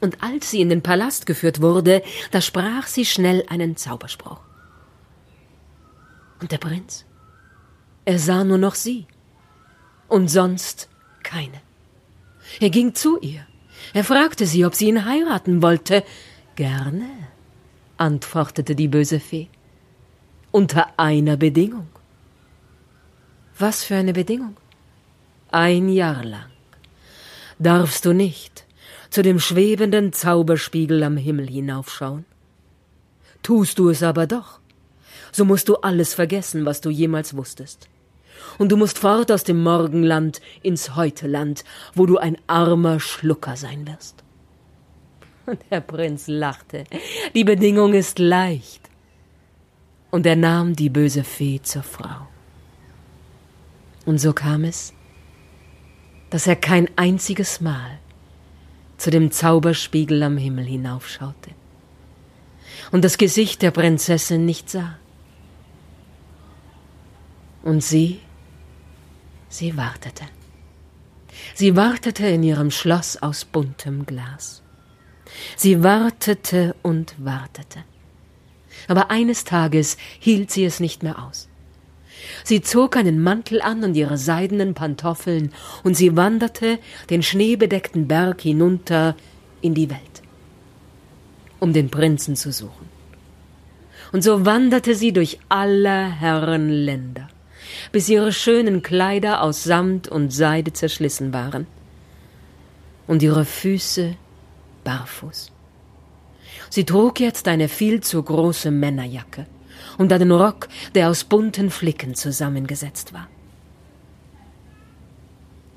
Und 0.00 0.20
als 0.20 0.50
sie 0.50 0.60
in 0.60 0.68
den 0.68 0.82
Palast 0.82 1.26
geführt 1.26 1.60
wurde, 1.60 2.02
da 2.32 2.40
sprach 2.40 2.88
sie 2.88 3.04
schnell 3.04 3.44
einen 3.48 3.76
Zauberspruch. 3.76 4.40
Und 6.40 6.50
der 6.50 6.58
Prinz? 6.58 7.04
Er 8.04 8.18
sah 8.18 8.42
nur 8.42 8.58
noch 8.58 8.74
sie 8.74 9.06
und 10.08 10.26
sonst 10.28 10.88
keine. 11.22 11.60
Er 12.58 12.70
ging 12.70 12.96
zu 12.96 13.20
ihr 13.20 13.46
er 13.92 14.04
fragte 14.04 14.46
sie, 14.46 14.64
ob 14.64 14.74
sie 14.74 14.88
ihn 14.88 15.04
heiraten 15.04 15.62
wollte. 15.62 16.04
Gerne, 16.56 17.08
antwortete 17.96 18.74
die 18.74 18.88
böse 18.88 19.20
Fee. 19.20 19.48
Unter 20.52 20.98
einer 20.98 21.36
Bedingung. 21.36 21.88
Was 23.58 23.84
für 23.84 23.96
eine 23.96 24.12
Bedingung? 24.12 24.56
Ein 25.50 25.88
Jahr 25.88 26.24
lang 26.24 26.50
darfst 27.58 28.04
du 28.04 28.12
nicht 28.12 28.64
zu 29.10 29.22
dem 29.22 29.40
schwebenden 29.40 30.12
Zauberspiegel 30.12 31.02
am 31.02 31.16
Himmel 31.16 31.48
hinaufschauen. 31.48 32.24
Tust 33.42 33.78
du 33.78 33.90
es 33.90 34.02
aber 34.02 34.26
doch, 34.26 34.60
so 35.32 35.44
musst 35.44 35.68
du 35.68 35.76
alles 35.76 36.14
vergessen, 36.14 36.64
was 36.64 36.80
du 36.80 36.90
jemals 36.90 37.36
wusstest 37.36 37.88
und 38.58 38.72
du 38.72 38.76
musst 38.76 38.98
fort 38.98 39.30
aus 39.30 39.44
dem 39.44 39.62
Morgenland 39.62 40.40
ins 40.62 40.96
Heuteland, 40.96 41.64
wo 41.94 42.06
du 42.06 42.18
ein 42.18 42.36
armer 42.46 43.00
Schlucker 43.00 43.56
sein 43.56 43.86
wirst. 43.86 44.22
Und 45.46 45.60
der 45.70 45.80
Prinz 45.80 46.28
lachte. 46.28 46.84
Die 47.34 47.44
Bedingung 47.44 47.94
ist 47.94 48.18
leicht. 48.18 48.88
Und 50.12 50.24
er 50.26 50.36
nahm 50.36 50.76
die 50.76 50.88
böse 50.88 51.24
Fee 51.24 51.60
zur 51.60 51.82
Frau. 51.82 52.28
Und 54.04 54.18
so 54.18 54.32
kam 54.32 54.62
es, 54.62 54.92
dass 56.30 56.46
er 56.46 56.54
kein 56.54 56.88
einziges 56.96 57.60
Mal 57.60 57.98
zu 58.96 59.10
dem 59.10 59.32
Zauberspiegel 59.32 60.22
am 60.22 60.36
Himmel 60.36 60.66
hinaufschaute 60.66 61.50
und 62.92 63.04
das 63.04 63.18
Gesicht 63.18 63.62
der 63.62 63.72
Prinzessin 63.72 64.46
nicht 64.46 64.70
sah. 64.70 64.96
Und 67.64 67.82
sie 67.82 68.20
Sie 69.52 69.76
wartete. 69.76 70.24
Sie 71.54 71.76
wartete 71.76 72.26
in 72.26 72.42
ihrem 72.42 72.70
Schloss 72.70 73.22
aus 73.22 73.44
buntem 73.44 74.06
Glas. 74.06 74.62
Sie 75.58 75.82
wartete 75.82 76.74
und 76.82 77.14
wartete. 77.22 77.84
Aber 78.92 79.10
eines 79.10 79.44
Tages 79.44 79.96
hielt 80.18 80.50
sie 80.50 80.66
es 80.66 80.78
nicht 80.78 81.02
mehr 81.02 81.24
aus. 81.24 81.48
Sie 82.44 82.60
zog 82.60 82.94
einen 82.94 83.22
Mantel 83.22 83.62
an 83.62 83.82
und 83.84 83.94
ihre 83.94 84.18
seidenen 84.18 84.74
Pantoffeln, 84.74 85.50
und 85.82 85.96
sie 85.96 86.14
wanderte 86.14 86.78
den 87.08 87.22
schneebedeckten 87.22 88.06
Berg 88.06 88.42
hinunter 88.42 89.16
in 89.62 89.72
die 89.72 89.88
Welt, 89.88 90.22
um 91.58 91.72
den 91.72 91.88
Prinzen 91.88 92.36
zu 92.36 92.52
suchen. 92.52 92.90
Und 94.12 94.22
so 94.22 94.44
wanderte 94.44 94.94
sie 94.94 95.14
durch 95.14 95.38
alle 95.48 96.12
Herren 96.12 96.68
Länder 96.68 97.28
bis 97.92 98.10
ihre 98.10 98.30
schönen 98.30 98.82
Kleider 98.82 99.40
aus 99.40 99.64
Samt 99.64 100.06
und 100.06 100.34
Seide 100.34 100.74
zerschlissen 100.74 101.32
waren 101.32 101.66
und 103.06 103.22
ihre 103.22 103.46
Füße 103.46 104.16
barfuß. 104.84 105.51
Sie 106.72 106.84
trug 106.84 107.20
jetzt 107.20 107.48
eine 107.48 107.68
viel 107.68 108.00
zu 108.00 108.22
große 108.22 108.70
Männerjacke 108.70 109.44
und 109.98 110.10
einen 110.10 110.32
Rock, 110.32 110.68
der 110.94 111.10
aus 111.10 111.22
bunten 111.22 111.68
Flicken 111.70 112.14
zusammengesetzt 112.14 113.12
war. 113.12 113.28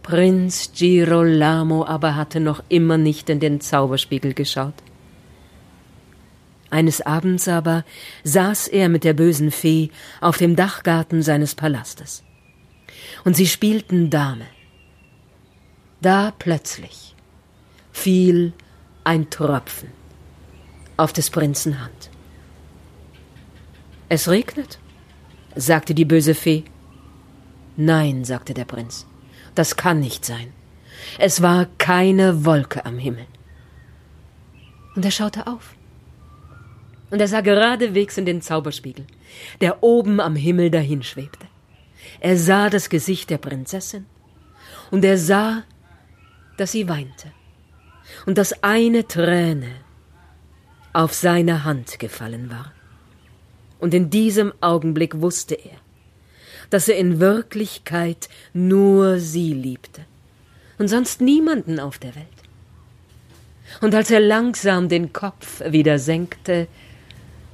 Prinz 0.04 0.72
Girolamo 0.74 1.86
aber 1.86 2.16
hatte 2.16 2.40
noch 2.40 2.64
immer 2.70 2.98
nicht 2.98 3.30
in 3.30 3.42
den 3.42 3.60
Zauberspiegel 3.60 4.34
geschaut. 4.34 4.76
Eines 6.70 7.02
Abends 7.02 7.50
aber 7.50 7.84
saß 8.24 8.70
er 8.70 8.88
mit 8.88 9.04
der 9.04 9.16
bösen 9.16 9.52
Fee 9.52 9.90
auf 10.22 10.38
dem 10.38 10.56
Dachgarten 10.56 11.22
seines 11.22 11.56
Palastes. 11.56 12.24
Und 13.26 13.36
sie 13.36 13.48
spielten 13.48 14.10
Dame. 14.10 14.46
Da 16.00 16.32
plötzlich 16.40 17.16
fiel 17.92 18.54
ein 19.04 19.30
Tropfen 19.30 19.90
auf 20.98 21.14
des 21.14 21.30
Prinzen 21.30 21.82
Hand. 21.82 22.10
Es 24.10 24.30
regnet, 24.30 24.80
sagte 25.56 25.94
die 25.94 26.06
böse 26.06 26.36
Fee. 26.36 26.64
Nein, 27.76 28.24
sagte 28.24 28.54
der 28.54 28.66
Prinz, 28.66 29.06
das 29.56 29.76
kann 29.76 30.00
nicht 30.00 30.26
sein. 30.26 30.54
Es 31.18 31.42
war 31.42 31.68
keine 31.78 32.46
Wolke 32.46 32.86
am 32.86 32.98
Himmel. 32.98 33.26
Und 34.96 35.04
er 35.04 35.12
schaute 35.12 35.48
auf. 35.48 35.76
Und 37.12 37.20
er 37.20 37.28
sah 37.28 37.42
geradewegs 37.42 38.18
in 38.18 38.26
den 38.26 38.42
Zauberspiegel, 38.42 39.06
der 39.62 39.84
oben 39.84 40.20
am 40.20 40.36
Himmel 40.36 40.72
dahinschwebte. 40.72 41.48
Er 42.20 42.38
sah 42.38 42.70
das 42.70 42.90
Gesicht 42.90 43.30
der 43.30 43.38
Prinzessin 43.38 44.06
und 44.92 45.04
er 45.04 45.18
sah, 45.18 45.64
dass 46.58 46.72
sie 46.72 46.88
weinte 46.88 47.32
und 48.26 48.38
dass 48.38 48.64
eine 48.64 49.08
Träne 49.08 49.85
auf 50.96 51.14
seine 51.14 51.66
Hand 51.66 52.00
gefallen 52.00 52.50
war. 52.50 52.72
Und 53.80 53.94
in 53.94 54.10
diesem 54.10 54.54
Augenblick 54.62 55.20
wusste 55.20 55.56
er, 55.56 55.78
dass 56.70 56.88
er 56.88 56.98
in 56.98 57.20
Wirklichkeit 57.20 58.30
nur 58.54 59.20
sie 59.20 59.54
liebte 59.54 60.06
und 60.78 60.88
sonst 60.88 61.20
niemanden 61.20 61.82
auf 61.82 61.98
der 62.00 62.16
Welt. 62.16 62.28
Und 63.82 63.94
als 63.94 64.10
er 64.10 64.22
langsam 64.22 64.88
den 64.88 65.12
Kopf 65.12 65.62
wieder 65.68 66.00
senkte, 66.00 66.68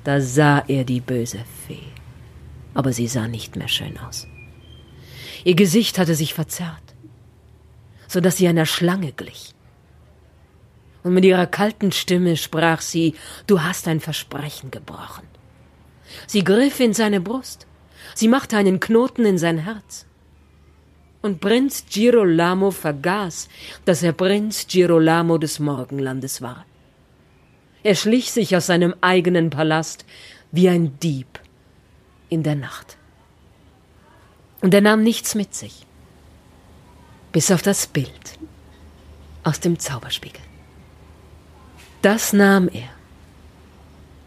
da 0.03 0.21
sah 0.21 0.63
er 0.67 0.83
die 0.83 1.01
böse 1.01 1.43
Fee. 1.65 1.91
Aber 2.75 2.93
sie 2.93 3.07
sah 3.07 3.27
nicht 3.27 3.55
mehr 3.55 3.67
schön 3.67 3.97
aus. 3.97 4.27
Ihr 5.43 5.55
Gesicht 5.55 5.97
hatte 5.97 6.13
sich 6.13 6.35
verzerrt, 6.35 6.83
so 8.07 8.21
dass 8.21 8.37
sie 8.37 8.47
einer 8.47 8.67
Schlange 8.67 9.13
glich. 9.13 9.55
Und 11.03 11.13
mit 11.13 11.25
ihrer 11.25 11.47
kalten 11.47 11.91
Stimme 11.91 12.37
sprach 12.37 12.81
sie, 12.81 13.15
du 13.47 13.61
hast 13.61 13.87
ein 13.87 13.99
Versprechen 13.99 14.71
gebrochen. 14.71 15.27
Sie 16.27 16.43
griff 16.43 16.79
in 16.79 16.93
seine 16.93 17.21
Brust. 17.21 17.65
Sie 18.15 18.27
machte 18.27 18.57
einen 18.57 18.79
Knoten 18.79 19.25
in 19.25 19.37
sein 19.37 19.59
Herz. 19.59 20.05
Und 21.21 21.39
Prinz 21.39 21.85
Girolamo 21.89 22.71
vergaß, 22.71 23.47
dass 23.85 24.03
er 24.03 24.13
Prinz 24.13 24.67
Girolamo 24.67 25.37
des 25.37 25.59
Morgenlandes 25.59 26.41
war. 26.41 26.65
Er 27.83 27.95
schlich 27.95 28.31
sich 28.31 28.55
aus 28.55 28.67
seinem 28.67 28.95
eigenen 29.01 29.49
Palast 29.49 30.05
wie 30.51 30.69
ein 30.69 30.99
Dieb 30.99 31.39
in 32.29 32.43
der 32.43 32.55
Nacht. 32.55 32.97
Und 34.61 34.73
er 34.73 34.81
nahm 34.81 35.03
nichts 35.03 35.33
mit 35.33 35.55
sich, 35.55 35.85
bis 37.31 37.51
auf 37.51 37.61
das 37.61 37.87
Bild 37.87 38.39
aus 39.43 39.59
dem 39.59 39.79
Zauberspiegel. 39.79 40.50
Das 42.01 42.33
nahm 42.33 42.67
er 42.67 42.89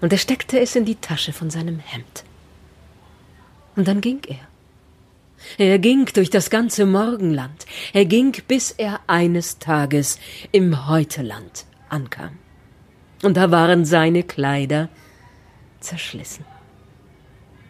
und 0.01 0.13
er 0.13 0.19
steckte 0.19 0.61
es 0.61 0.77
in 0.77 0.85
die 0.85 0.97
Tasche 0.97 1.33
von 1.33 1.49
seinem 1.49 1.79
Hemd. 1.79 2.25
Und 3.75 3.89
dann 3.89 4.03
ging 4.03 4.21
er. 4.29 4.47
Er 5.57 5.79
ging 5.79 6.05
durch 6.13 6.29
das 6.29 6.51
ganze 6.51 6.85
Morgenland. 6.85 7.65
Er 7.95 8.05
ging, 8.05 8.37
bis 8.47 8.71
er 8.71 9.01
eines 9.07 9.59
Tages 9.59 10.19
im 10.53 10.89
Heuteland 10.89 11.65
ankam. 11.89 12.39
Und 13.23 13.39
da 13.39 13.51
waren 13.51 13.87
seine 13.87 14.23
Kleider 14.23 14.91
zerschlissen. 15.81 16.45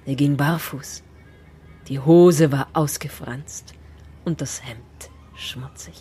Er 0.04 0.16
ging 0.16 0.36
barfuß. 0.36 1.04
Die 1.86 2.00
Hose 2.00 2.50
war 2.50 2.66
ausgefranst 2.72 3.74
und 4.24 4.40
das 4.40 4.64
Hemd 4.64 5.10
schmutzig. 5.36 5.94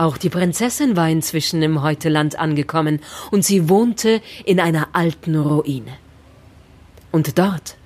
Auch 0.00 0.16
die 0.16 0.30
Prinzessin 0.30 0.96
war 0.96 1.10
inzwischen 1.10 1.60
im 1.60 1.82
Heuteland 1.82 2.38
angekommen, 2.38 3.00
und 3.30 3.44
sie 3.44 3.68
wohnte 3.68 4.22
in 4.46 4.58
einer 4.58 4.88
alten 4.94 5.36
Ruine. 5.36 5.92
Und 7.12 7.38
dort 7.38 7.76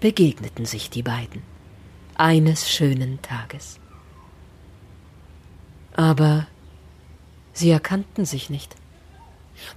begegneten 0.00 0.66
sich 0.66 0.90
die 0.90 1.02
beiden 1.02 1.40
eines 2.16 2.70
schönen 2.70 3.22
Tages. 3.22 3.80
Aber 5.96 6.46
sie 7.54 7.70
erkannten 7.70 8.26
sich 8.26 8.50
nicht. 8.50 8.76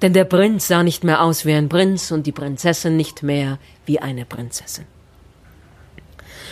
Denn 0.02 0.12
der 0.12 0.26
Prinz 0.26 0.68
sah 0.68 0.84
nicht 0.84 1.06
mehr 1.06 1.22
aus 1.22 1.46
wie 1.46 1.54
ein 1.54 1.70
Prinz 1.70 2.12
und 2.12 2.28
die 2.28 2.34
Prinzessin 2.34 2.98
nicht 2.98 3.24
mehr 3.24 3.58
wie 3.86 4.02
eine 4.02 4.26
Prinzessin. 4.26 4.86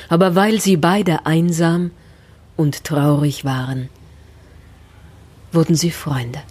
Aber 0.07 0.35
weil 0.35 0.61
sie 0.61 0.77
beide 0.77 1.25
einsam 1.25 1.91
und 2.55 2.85
traurig 2.85 3.43
waren, 3.43 3.89
wurden 5.53 5.75
sie 5.75 5.91
Freunde. 5.91 6.41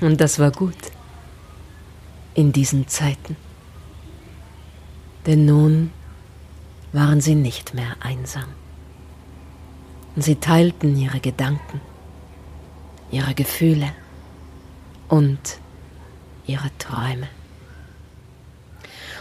Und 0.00 0.20
das 0.20 0.38
war 0.38 0.50
gut 0.50 0.76
in 2.34 2.52
diesen 2.52 2.88
Zeiten. 2.88 3.36
Denn 5.26 5.46
nun 5.46 5.92
waren 6.92 7.20
sie 7.20 7.34
nicht 7.34 7.74
mehr 7.74 7.96
einsam. 8.00 8.48
Sie 10.16 10.36
teilten 10.36 10.96
ihre 10.96 11.20
Gedanken, 11.20 11.80
ihre 13.10 13.34
Gefühle 13.34 13.90
und 15.08 15.58
ihre 16.46 16.70
Träume. 16.78 17.28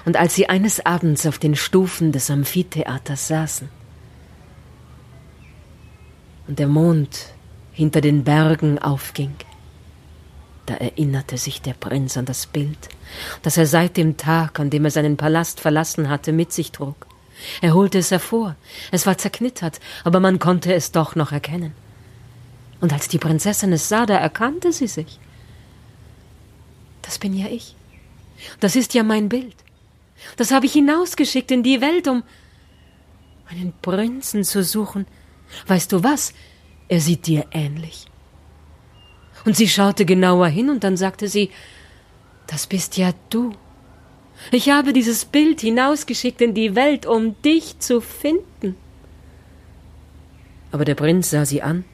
Und 0.05 0.17
als 0.17 0.35
sie 0.35 0.49
eines 0.49 0.85
Abends 0.85 1.25
auf 1.25 1.39
den 1.39 1.55
Stufen 1.55 2.11
des 2.11 2.29
Amphitheaters 2.29 3.27
saßen, 3.27 3.69
und 6.47 6.59
der 6.59 6.67
Mond 6.67 7.33
hinter 7.71 8.01
den 8.01 8.23
Bergen 8.23 8.79
aufging. 8.79 9.35
Da 10.65 10.75
erinnerte 10.75 11.37
sich 11.37 11.61
der 11.61 11.73
Prinz 11.73 12.15
an 12.15 12.25
das 12.25 12.45
Bild, 12.45 12.89
das 13.41 13.57
er 13.57 13.65
seit 13.65 13.97
dem 13.97 14.15
Tag, 14.15 14.59
an 14.59 14.69
dem 14.69 14.85
er 14.85 14.91
seinen 14.91 15.17
Palast 15.17 15.59
verlassen 15.59 16.09
hatte, 16.09 16.31
mit 16.31 16.53
sich 16.53 16.71
trug. 16.71 17.07
Er 17.61 17.73
holte 17.73 17.97
es 17.97 18.11
hervor. 18.11 18.55
Es 18.91 19.05
war 19.05 19.17
zerknittert, 19.17 19.79
aber 20.03 20.19
man 20.19 20.39
konnte 20.39 20.73
es 20.73 20.91
doch 20.91 21.15
noch 21.15 21.31
erkennen. 21.31 21.73
Und 22.79 22.93
als 22.93 23.07
die 23.07 23.17
Prinzessin 23.17 23.73
es 23.73 23.89
sah, 23.89 24.05
da 24.05 24.15
erkannte 24.15 24.71
sie 24.71 24.87
sich. 24.87 25.19
Das 27.01 27.17
bin 27.17 27.33
ja 27.33 27.47
ich. 27.47 27.75
Das 28.59 28.75
ist 28.75 28.93
ja 28.93 29.03
mein 29.03 29.29
Bild. 29.29 29.55
Das 30.37 30.51
habe 30.51 30.65
ich 30.65 30.73
hinausgeschickt 30.73 31.51
in 31.51 31.63
die 31.63 31.81
Welt, 31.81 32.07
um 32.07 32.23
einen 33.49 33.73
Prinzen 33.81 34.43
zu 34.43 34.63
suchen, 34.63 35.05
Weißt 35.67 35.91
du 35.91 36.03
was? 36.03 36.33
Er 36.87 36.99
sieht 36.99 37.27
dir 37.27 37.45
ähnlich. 37.51 38.05
Und 39.45 39.55
sie 39.57 39.67
schaute 39.67 40.05
genauer 40.05 40.47
hin 40.47 40.69
und 40.69 40.83
dann 40.83 40.97
sagte 40.97 41.27
sie, 41.27 41.49
das 42.47 42.67
bist 42.67 42.97
ja 42.97 43.13
du. 43.29 43.53
Ich 44.51 44.69
habe 44.69 44.93
dieses 44.93 45.25
Bild 45.25 45.61
hinausgeschickt 45.61 46.41
in 46.41 46.53
die 46.53 46.75
Welt, 46.75 47.05
um 47.05 47.41
dich 47.41 47.79
zu 47.79 48.01
finden. 48.01 48.75
Aber 50.71 50.85
der 50.85 50.95
Prinz 50.95 51.29
sah 51.29 51.45
sie 51.45 51.61
an, 51.61 51.85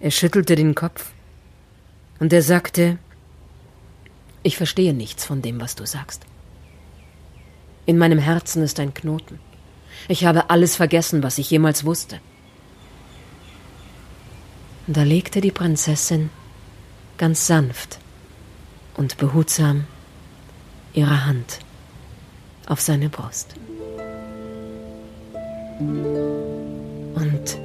er 0.00 0.10
schüttelte 0.10 0.56
den 0.56 0.74
Kopf, 0.74 1.12
und 2.18 2.32
er 2.32 2.42
sagte, 2.42 2.98
ich 4.42 4.56
verstehe 4.56 4.94
nichts 4.94 5.24
von 5.24 5.42
dem, 5.42 5.60
was 5.60 5.76
du 5.76 5.86
sagst. 5.86 6.22
In 7.86 7.98
meinem 7.98 8.18
Herzen 8.18 8.62
ist 8.62 8.80
ein 8.80 8.94
Knoten. 8.94 9.38
Ich 10.08 10.24
habe 10.24 10.50
alles 10.50 10.76
vergessen, 10.76 11.22
was 11.22 11.38
ich 11.38 11.50
jemals 11.50 11.84
wusste. 11.84 12.20
Da 14.90 15.02
legte 15.02 15.42
die 15.42 15.50
Prinzessin 15.50 16.30
ganz 17.18 17.46
sanft 17.46 17.98
und 18.96 19.18
behutsam 19.18 19.84
ihre 20.94 21.26
Hand 21.26 21.58
auf 22.66 22.80
seine 22.80 23.10
Brust. 23.10 23.54
Und 25.78 27.58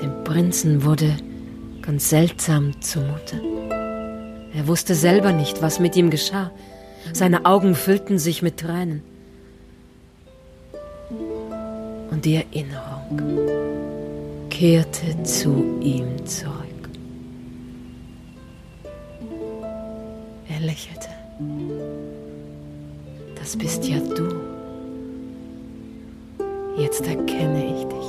dem 0.00 0.22
Prinzen 0.22 0.84
wurde 0.84 1.16
ganz 1.82 2.08
seltsam 2.08 2.80
zumute. 2.80 3.42
Er 4.54 4.68
wusste 4.68 4.94
selber 4.94 5.32
nicht, 5.32 5.60
was 5.60 5.80
mit 5.80 5.96
ihm 5.96 6.10
geschah. 6.10 6.52
Seine 7.12 7.46
Augen 7.46 7.74
füllten 7.74 8.20
sich 8.20 8.42
mit 8.42 8.58
Tränen. 8.60 9.02
Und 12.12 12.24
die 12.24 12.36
Erinnerung 12.36 13.91
kehrte 14.62 15.20
zu 15.24 15.80
ihm 15.80 16.24
zurück. 16.24 16.82
Er 20.48 20.60
lächelte. 20.60 21.08
Das 23.34 23.56
bist 23.56 23.84
ja 23.88 23.98
du. 23.98 24.28
Jetzt 26.80 27.04
erkenne 27.08 27.64
ich 27.74 27.82
dich. 27.92 28.08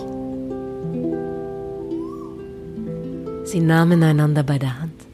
Sie 3.52 3.60
nahmen 3.60 4.04
einander 4.04 4.44
bei 4.44 4.60
der 4.60 4.80
Hand. 4.80 5.08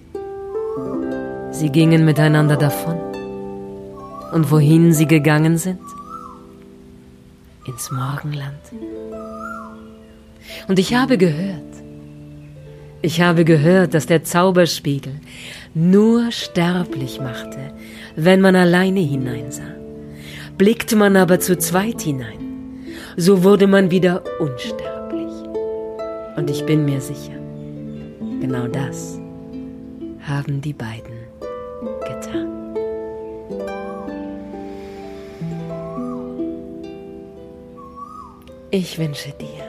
Sie 1.51 1.69
gingen 1.69 2.03
miteinander 2.03 2.57
davon. 2.57 2.97
Und 4.33 4.51
wohin 4.51 4.91
sie 4.91 5.07
gegangen 5.07 5.57
sind? 5.57 5.79
Ins 7.65 7.89
Morgenland. 7.91 8.59
Und 10.67 10.79
ich 10.79 10.93
habe 10.93 11.17
gehört, 11.17 11.63
ich 13.01 13.21
habe 13.21 13.45
gehört, 13.45 13.93
dass 13.93 14.07
der 14.07 14.23
Zauberspiegel 14.23 15.13
nur 15.73 16.31
sterblich 16.31 17.21
machte, 17.21 17.73
wenn 18.15 18.41
man 18.41 18.55
alleine 18.55 18.99
hineinsah. 18.99 19.75
Blickte 20.57 20.97
man 20.97 21.15
aber 21.15 21.39
zu 21.39 21.57
zweit 21.57 22.01
hinein, 22.01 22.83
so 23.15 23.43
wurde 23.43 23.67
man 23.67 23.91
wieder 23.91 24.23
unsterblich. 24.39 25.31
Und 26.35 26.49
ich 26.49 26.65
bin 26.65 26.83
mir 26.83 26.99
sicher, 26.99 27.39
genau 28.41 28.67
das 28.67 29.17
haben 30.21 30.59
die 30.59 30.73
beiden 30.73 31.19
getan. 32.05 32.59
Ich 38.71 38.99
wünsche 38.99 39.33
dir 39.39 39.68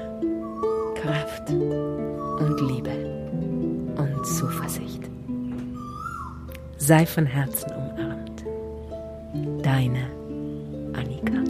Kraft 1.11 1.51
und 1.51 2.61
Liebe 2.69 2.93
und 3.97 4.25
Zuversicht. 4.25 5.11
Sei 6.79 7.05
von 7.05 7.27
Herzen 7.27 7.73
umarmt. 7.73 8.45
Deine 9.65 10.07
Annika. 10.95 11.41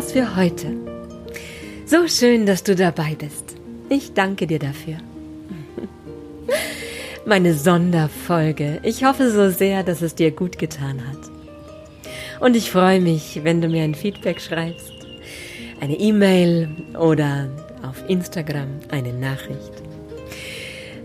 War's 0.00 0.12
für 0.12 0.34
heute. 0.34 0.74
So 1.84 2.08
schön, 2.08 2.46
dass 2.46 2.62
du 2.62 2.74
dabei 2.74 3.14
bist. 3.18 3.56
Ich 3.90 4.14
danke 4.14 4.46
dir 4.46 4.58
dafür. 4.58 4.96
Meine 7.26 7.52
Sonderfolge. 7.52 8.80
Ich 8.82 9.04
hoffe 9.04 9.30
so 9.30 9.50
sehr, 9.50 9.82
dass 9.82 10.00
es 10.00 10.14
dir 10.14 10.30
gut 10.30 10.58
getan 10.58 11.02
hat. 11.06 11.18
Und 12.40 12.56
ich 12.56 12.70
freue 12.70 12.98
mich, 12.98 13.40
wenn 13.42 13.60
du 13.60 13.68
mir 13.68 13.82
ein 13.82 13.94
Feedback 13.94 14.40
schreibst, 14.40 14.94
eine 15.80 15.98
E-Mail 15.98 16.70
oder 16.98 17.50
auf 17.82 18.02
Instagram 18.08 18.68
eine 18.90 19.12
Nachricht. 19.12 19.82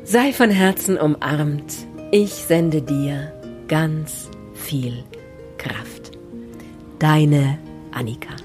Sei 0.06 0.32
von 0.32 0.52
Herzen 0.52 0.98
umarmt. 0.98 1.74
Ich 2.12 2.32
sende 2.32 2.82
dir 2.82 3.34
ganz 3.68 4.30
viel 4.54 5.04
Kraft. 5.58 6.12
Deine 7.00 7.60
Annika. 7.92 8.45